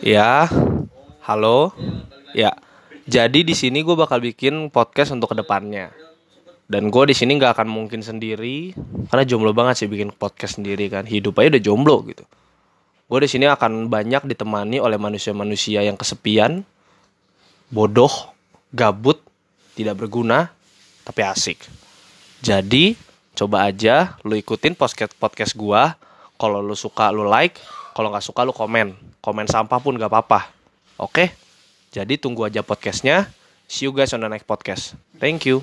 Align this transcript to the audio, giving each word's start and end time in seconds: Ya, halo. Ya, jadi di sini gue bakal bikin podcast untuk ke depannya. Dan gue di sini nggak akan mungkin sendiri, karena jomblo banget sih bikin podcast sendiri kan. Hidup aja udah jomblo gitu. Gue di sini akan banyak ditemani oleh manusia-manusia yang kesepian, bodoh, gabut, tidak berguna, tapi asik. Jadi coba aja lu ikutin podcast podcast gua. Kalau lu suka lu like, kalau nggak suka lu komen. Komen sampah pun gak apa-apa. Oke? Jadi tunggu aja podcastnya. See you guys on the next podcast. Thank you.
Ya, 0.00 0.48
halo. 1.24 1.72
Ya, 2.36 2.52
jadi 3.08 3.42
di 3.42 3.54
sini 3.56 3.80
gue 3.80 3.96
bakal 3.96 4.20
bikin 4.20 4.68
podcast 4.68 5.12
untuk 5.12 5.32
ke 5.32 5.36
depannya. 5.40 5.90
Dan 6.70 6.88
gue 6.94 7.04
di 7.10 7.16
sini 7.18 7.34
nggak 7.34 7.58
akan 7.58 7.68
mungkin 7.68 7.98
sendiri, 7.98 8.76
karena 9.10 9.24
jomblo 9.26 9.50
banget 9.50 9.82
sih 9.82 9.88
bikin 9.90 10.14
podcast 10.14 10.62
sendiri 10.62 10.86
kan. 10.86 11.02
Hidup 11.02 11.34
aja 11.42 11.58
udah 11.58 11.62
jomblo 11.62 12.06
gitu. 12.06 12.22
Gue 13.10 13.18
di 13.26 13.28
sini 13.28 13.50
akan 13.50 13.90
banyak 13.90 14.22
ditemani 14.30 14.78
oleh 14.78 14.94
manusia-manusia 14.94 15.82
yang 15.82 15.98
kesepian, 15.98 16.62
bodoh, 17.74 18.30
gabut, 18.70 19.18
tidak 19.74 19.98
berguna, 19.98 20.54
tapi 21.02 21.26
asik. 21.26 21.58
Jadi 22.38 22.94
coba 23.34 23.66
aja 23.66 24.14
lu 24.22 24.38
ikutin 24.38 24.78
podcast 24.78 25.10
podcast 25.18 25.58
gua. 25.58 25.98
Kalau 26.40 26.64
lu 26.64 26.72
suka 26.72 27.12
lu 27.12 27.28
like, 27.28 27.60
kalau 27.92 28.08
nggak 28.08 28.24
suka 28.24 28.48
lu 28.48 28.56
komen. 28.56 28.96
Komen 29.20 29.44
sampah 29.44 29.76
pun 29.76 30.00
gak 30.00 30.08
apa-apa. 30.08 30.48
Oke? 30.96 31.36
Jadi 31.92 32.16
tunggu 32.16 32.48
aja 32.48 32.64
podcastnya. 32.64 33.28
See 33.68 33.84
you 33.84 33.92
guys 33.92 34.16
on 34.16 34.24
the 34.24 34.30
next 34.32 34.48
podcast. 34.48 34.96
Thank 35.20 35.44
you. 35.44 35.60